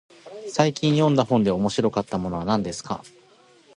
[0.49, 3.03] 最近読んだ本で面白かったものは何ですか。